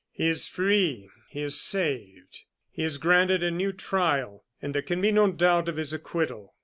[0.11, 4.99] He is free, he is saved, he is granted a new trial, and there can
[4.99, 6.55] be no doubt of his acquittal.